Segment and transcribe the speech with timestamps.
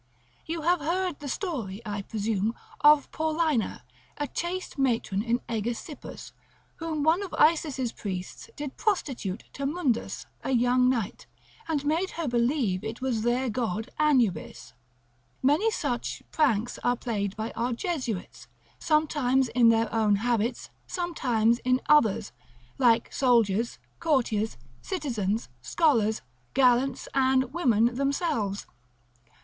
[0.47, 3.83] You have heard the story, I presume, of Paulina,
[4.17, 6.33] a chaste matron in Aegesippus,
[6.77, 11.27] whom one of Isis's priests did prostitute to Mundus, a young knight,
[11.67, 14.73] and made her believe it was their god Anubis.
[15.43, 18.47] Many such pranks are played by our Jesuits,
[18.79, 22.31] sometimes in their own habits, sometimes in others,
[22.79, 26.23] like soldiers, courtiers, citizens, scholars,
[26.55, 28.65] gallants, and women themselves.